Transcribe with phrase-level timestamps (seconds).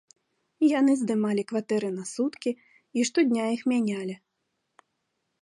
[0.79, 4.15] Яны здымалі кватэры на суткі і штодня іх мянялі.